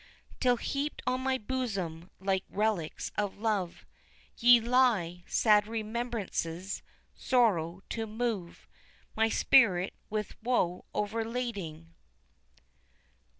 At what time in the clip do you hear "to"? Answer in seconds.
7.89-8.07